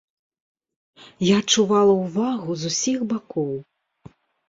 [1.27, 3.57] Я адчувала ўвагу з усіх бакоў!